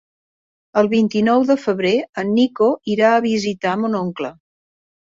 El 0.81 0.89
vint-i-nou 0.93 1.45
de 1.51 1.57
febrer 1.65 1.93
en 2.23 2.35
Nico 2.41 2.73
irà 2.97 3.13
a 3.21 3.25
visitar 3.31 3.79
mon 3.85 4.05
oncle. 4.07 4.35